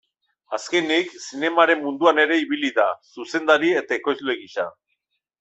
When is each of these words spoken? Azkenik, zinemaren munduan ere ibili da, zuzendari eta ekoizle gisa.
Azkenik, 0.57 1.11
zinemaren 1.25 1.83
munduan 1.83 2.21
ere 2.23 2.39
ibili 2.45 2.73
da, 2.79 2.87
zuzendari 3.19 3.71
eta 3.83 3.97
ekoizle 4.01 4.39
gisa. 4.43 4.69